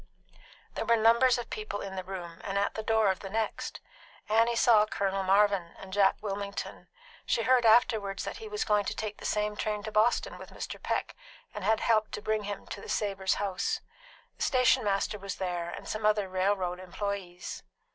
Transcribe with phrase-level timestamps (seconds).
[0.73, 3.81] There were numbers of people in the room and at the door of the next.
[4.29, 6.87] Annie saw Colonel Marvin and Jack Wilmington.
[7.27, 10.49] She heard afterward that he was going to take the same train to Boston with
[10.49, 10.81] Mr.
[10.81, 11.15] Peck,
[11.53, 13.79] and had helped to bring him to the Savors' house.
[14.37, 17.61] The stationmaster was there, and some other railroad employes.